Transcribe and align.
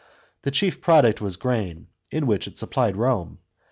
The 0.41 0.49
chief 0.49 0.81
product 0.81 1.21
was 1.21 1.35
grain, 1.35 1.85
with 2.11 2.23
which 2.23 2.47
it 2.47 2.57
supplied 2.57 2.95
Home. 2.95 3.37